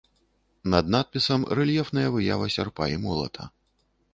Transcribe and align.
Над 0.73 0.87
надпісам 0.95 1.45
рэльефная 1.59 2.07
выява 2.15 2.45
сярпа 2.57 2.83
і 2.95 2.99
молата. 3.05 3.43